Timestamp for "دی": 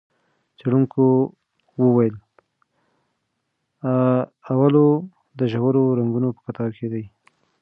6.93-7.03